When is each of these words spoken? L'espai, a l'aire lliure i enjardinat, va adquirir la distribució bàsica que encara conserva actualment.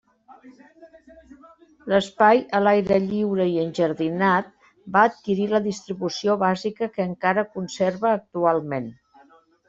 L'espai, 1.91 2.39
a 2.59 2.61
l'aire 2.67 2.95
lliure 3.03 3.45
i 3.51 3.59
enjardinat, 3.63 4.49
va 4.95 5.03
adquirir 5.09 5.45
la 5.51 5.59
distribució 5.65 6.37
bàsica 6.45 6.89
que 6.97 7.05
encara 7.11 7.45
conserva 7.59 8.09
actualment. 8.21 8.89